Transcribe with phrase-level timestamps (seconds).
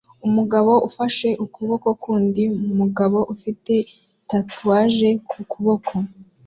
[0.27, 2.43] Umugabo ufashe ukuboko k'undi
[2.79, 3.73] mugabo ufite
[4.29, 5.93] tatuwaje ku kuboko